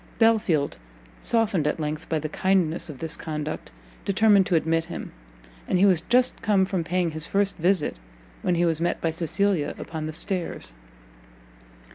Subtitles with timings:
[0.17, 0.77] Belfield,
[1.19, 3.69] softened at length by the kindness of this conduct,
[4.03, 5.11] determined to admit him;
[5.67, 7.97] and he was just come from paying his first visit,
[8.41, 10.73] when he was met by Cecilia upon the stairs.